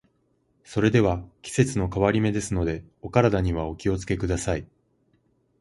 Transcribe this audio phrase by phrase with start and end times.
[0.63, 4.67] それでは、季節の変わり目ですので、お体にはお気を付けください。